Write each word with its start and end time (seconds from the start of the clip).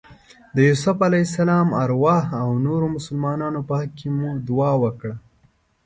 د 0.55 0.57
یوسف 0.69 0.97
علیه 1.07 1.25
السلام 1.29 1.67
ارواح 1.83 2.23
او 2.41 2.49
نورو 2.65 2.85
مسلمانانو 2.97 3.59
په 3.67 3.73
حق 3.79 3.91
کې 3.99 4.07
مو 4.17 4.29
دعا 4.49 4.71
وکړه. 4.83 5.15